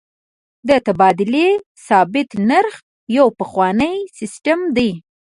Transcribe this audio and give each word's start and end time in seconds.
د 0.67 0.69
تبادلې 0.87 1.47
ثابت 1.87 2.29
نرخ 2.49 2.75
یو 3.17 3.27
پخوانی 3.39 3.95
سیستم 4.17 4.59
دی. 4.75 4.89